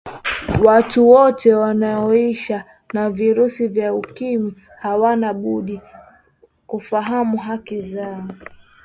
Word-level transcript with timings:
watu 0.63 1.09
wote 1.09 1.53
wanaoisha 1.53 2.65
na 2.93 3.09
virusi 3.09 3.67
vya 3.67 3.93
ukimwi 3.93 4.53
hawana 4.79 5.33
budi 5.33 5.81
kufahamu 6.67 7.37
haki 7.37 7.81
zao 7.81 8.27